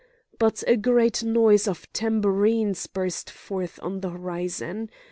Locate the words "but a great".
0.39-1.21